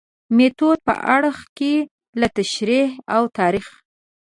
[0.03, 0.03] د
[0.37, 1.73] میتود په اړخ کې
[2.19, 3.75] له تشریحي او تاریخي